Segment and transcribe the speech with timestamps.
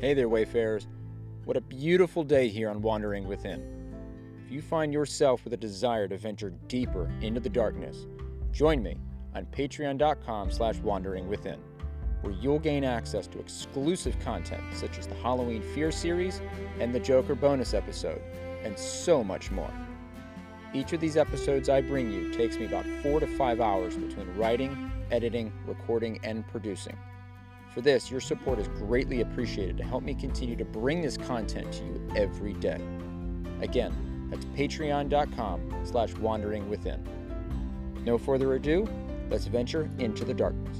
[0.00, 0.88] Hey there, Wayfarers.
[1.44, 3.62] What a beautiful day here on Wandering Within.
[4.44, 8.06] If you find yourself with a desire to venture deeper into the darkness,
[8.50, 8.96] join me
[9.36, 11.58] on patreon.com slash wanderingwithin,
[12.22, 16.40] where you'll gain access to exclusive content such as the Halloween Fear series
[16.80, 18.20] and the Joker bonus episode,
[18.64, 19.72] and so much more.
[20.74, 24.36] Each of these episodes I bring you takes me about four to five hours between
[24.36, 26.98] writing, editing, recording, and producing.
[27.74, 31.72] For this, your support is greatly appreciated to help me continue to bring this content
[31.72, 32.80] to you every day.
[33.60, 37.04] Again, that's patreon.com slash wandering within.
[38.04, 38.88] No further ado,
[39.28, 40.78] let's venture into the darkness.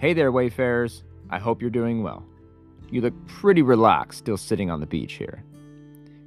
[0.00, 1.02] Hey there, Wayfarers.
[1.28, 2.24] I hope you're doing well.
[2.88, 5.42] You look pretty relaxed still sitting on the beach here.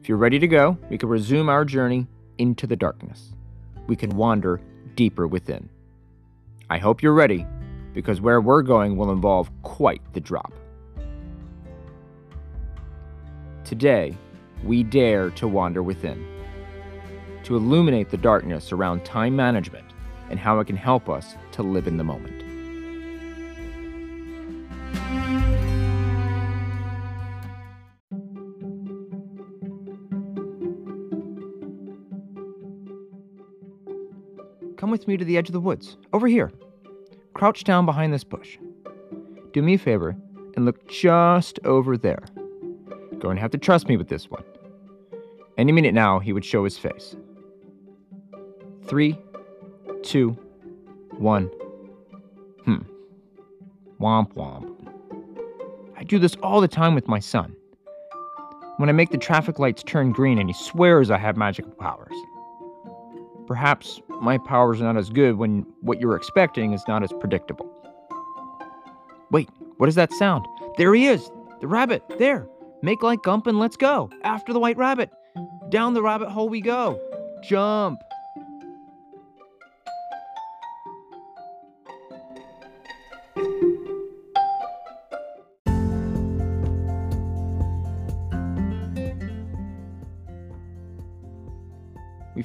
[0.02, 2.06] If you're ready to go, we can resume our journey
[2.38, 3.30] into the darkness.
[3.88, 4.60] We can wander
[4.96, 5.70] deeper within.
[6.70, 7.48] I hope you're ready,
[7.94, 10.52] because where we're going will involve quite the drop.
[13.64, 14.18] Today,
[14.66, 16.28] we dare to wander within,
[17.46, 19.86] to illuminate the darkness around time management
[20.30, 22.51] and how it can help us to live in the moment.
[34.92, 35.96] Come with me to the edge of the woods.
[36.12, 36.52] Over here.
[37.34, 38.58] Crouch down behind this bush.
[39.54, 40.18] Do me a favor
[40.58, 42.26] and look just over there.
[43.18, 44.44] Going to have to trust me with this one.
[45.58, 47.16] Any minute now, he would show his face.
[48.84, 49.18] Three,
[50.04, 50.32] two,
[51.12, 51.46] one.
[52.66, 52.82] Hmm.
[53.98, 54.76] Womp womp.
[55.96, 57.56] I do this all the time with my son.
[58.76, 62.12] When I make the traffic lights turn green and he swears I have magical powers.
[63.52, 67.70] Perhaps my powers are not as good when what you're expecting is not as predictable.
[69.30, 70.46] Wait, what is that sound?
[70.78, 71.30] There he is!
[71.60, 72.02] The rabbit!
[72.18, 72.48] There!
[72.82, 74.10] Make like Gump and let's go!
[74.24, 75.12] After the white rabbit!
[75.68, 76.98] Down the rabbit hole we go!
[77.44, 78.00] Jump!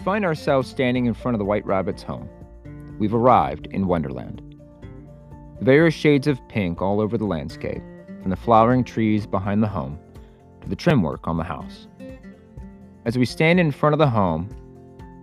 [0.07, 2.29] Find ourselves standing in front of the White Rabbit's home.
[3.01, 4.41] We've arrived in Wonderland.
[5.59, 7.83] The various shades of pink all over the landscape,
[8.23, 9.99] from the flowering trees behind the home
[10.61, 11.89] to the trim work on the house.
[13.05, 14.49] As we stand in front of the home,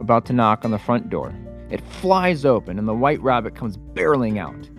[0.01, 1.33] about to knock on the front door,
[1.69, 4.69] it flies open and the White Rabbit comes barreling out.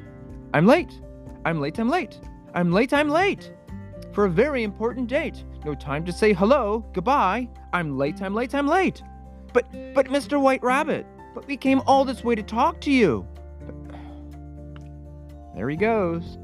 [0.52, 1.00] I'm late!
[1.46, 2.20] I'm late, I'm late!
[2.52, 3.54] I'm late, I'm late!
[4.12, 5.44] For a very important date.
[5.64, 7.48] No time to say hello, goodbye.
[7.72, 9.02] I'm late, I'm late, I'm late.
[9.54, 10.38] But, but, Mr.
[10.38, 13.26] White Rabbit, but we came all this way to talk to you.
[15.54, 16.36] There he goes.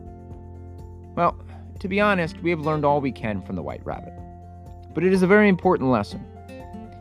[1.16, 1.37] Well,
[1.81, 4.15] to be honest, we have learned all we can from the White Rabbit.
[4.94, 6.25] But it is a very important lesson.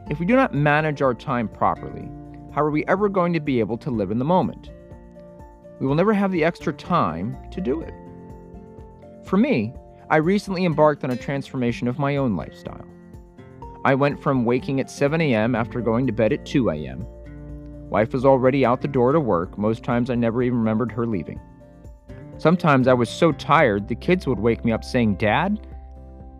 [0.10, 2.10] If we do not manage our time properly,
[2.52, 4.72] how are we ever going to be able to live in the moment?
[5.80, 7.94] We will never have the extra time to do it.
[9.26, 9.74] For me,
[10.10, 12.88] I recently embarked on a transformation of my own lifestyle.
[13.86, 15.56] I went from waking at 7 a.m.
[15.56, 17.06] after going to bed at 2 a.m.
[17.90, 19.58] Wife was already out the door to work.
[19.58, 21.40] Most times I never even remembered her leaving.
[22.38, 25.66] Sometimes I was so tired the kids would wake me up saying, Dad,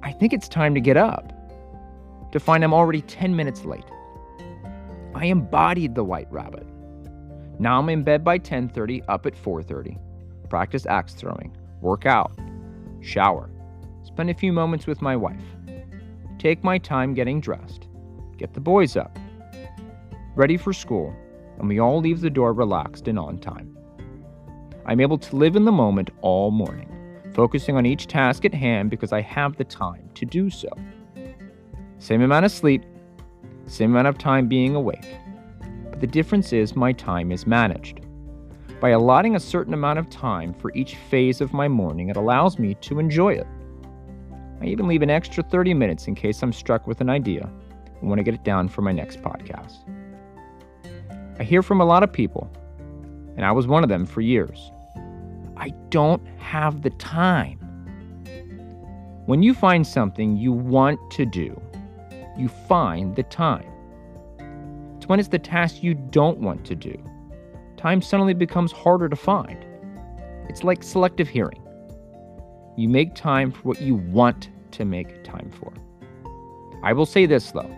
[0.04, 1.34] I think it's time to get up.
[2.32, 3.86] To find I'm already 10 minutes late.
[5.16, 6.68] I embodied the white rabbit.
[7.58, 9.98] Now I'm in bed by 10:30, up at 4:30.
[10.50, 12.32] Practice axe throwing, work out,
[13.02, 13.50] shower,
[14.04, 15.44] spend a few moments with my wife
[16.40, 17.88] take my time getting dressed,
[18.38, 19.20] get the boys up,
[20.36, 21.14] ready for school,
[21.60, 23.78] and we all leave the door relaxed and on time.
[24.86, 26.90] I'm able to live in the moment all morning,
[27.34, 30.70] focusing on each task at hand because I have the time to do so.
[32.00, 32.86] Same amount of sleep,
[33.66, 35.18] same amount of time being awake,
[35.90, 38.00] but the difference is my time is managed.
[38.80, 42.58] By allotting a certain amount of time for each phase of my morning, it allows
[42.58, 43.48] me to enjoy it.
[44.62, 47.50] I even leave an extra 30 minutes in case I'm struck with an idea
[48.00, 49.78] and want to get it down for my next podcast.
[51.40, 52.52] I hear from a lot of people,
[53.38, 54.72] and I was one of them for years.
[55.56, 57.58] I don't have the time.
[59.26, 61.62] When you find something you want to do,
[62.38, 63.70] you find the time.
[64.98, 66.98] It's when it's the task you don't want to do.
[67.78, 69.66] Time suddenly becomes harder to find.
[70.50, 71.62] It's like selective hearing.
[72.80, 75.74] You make time for what you want to make time for.
[76.82, 77.70] I will say this though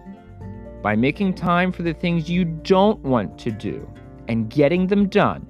[0.83, 3.91] by making time for the things you don't want to do
[4.27, 5.49] and getting them done,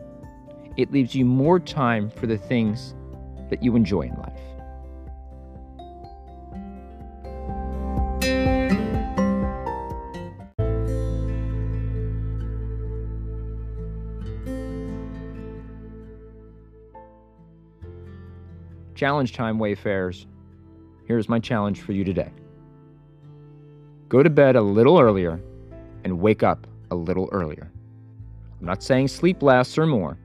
[0.78, 2.96] it leaves you more time for the things
[3.50, 4.40] that you enjoy in life.
[19.02, 20.28] Challenge time, Wayfarers.
[21.08, 22.32] Here's my challenge for you today
[24.10, 25.42] go to bed a little earlier
[26.04, 27.72] and wake up a little earlier.
[28.60, 30.20] I'm not saying sleep less or more,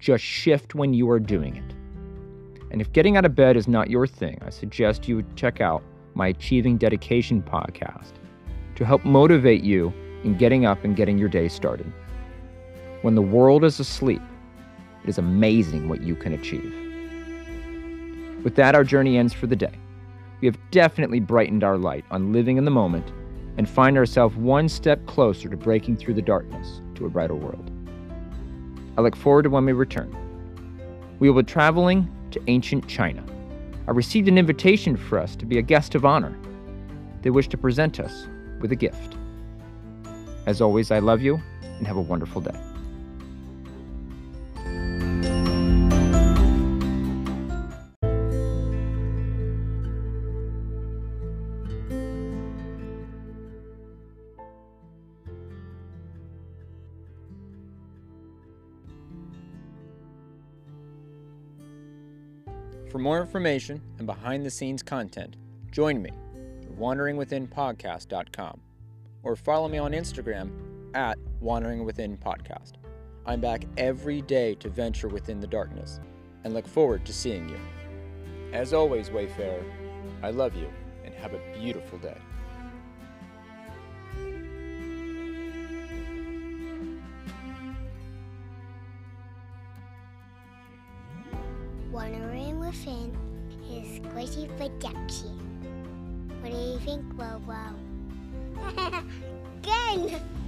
[0.00, 1.74] just shift when you are doing it.
[2.72, 5.84] And if getting out of bed is not your thing, I suggest you check out
[6.14, 8.14] my Achieving Dedication podcast
[8.74, 9.94] to help motivate you
[10.24, 11.92] in getting up and getting your day started.
[13.02, 14.22] When the world is asleep,
[15.04, 16.91] it is amazing what you can achieve.
[18.42, 19.78] With that, our journey ends for the day
[20.42, 23.12] we have definitely brightened our light on living in the moment
[23.56, 27.70] and find ourselves one step closer to breaking through the darkness to a brighter world.
[28.98, 30.14] I look forward to when we return.
[31.20, 33.24] We will be traveling to ancient China.
[33.86, 36.36] I received an invitation for us to be a guest of honor.
[37.22, 38.26] They wish to present us
[38.60, 39.16] with a gift.
[40.46, 42.71] As always, I love you and have a wonderful day.
[62.92, 65.36] For more information and behind the scenes content,
[65.70, 66.10] join me
[66.60, 68.60] at wanderingwithinpodcast.com
[69.22, 70.50] or follow me on Instagram
[70.94, 72.72] at wanderingwithinpodcast.
[73.24, 76.00] I'm back every day to venture within the darkness
[76.44, 77.58] and look forward to seeing you.
[78.52, 79.64] As always, Wayfarer,
[80.22, 80.70] I love you
[81.02, 82.18] and have a beautiful day.
[91.92, 93.14] Wandering Within
[93.70, 95.38] is Squishy Production.
[96.40, 97.04] What do you think,
[97.46, 97.74] Wow?
[99.62, 100.18] Good!